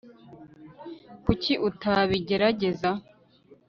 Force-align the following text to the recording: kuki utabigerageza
kuki 1.23 1.53
utabigerageza 1.69 2.89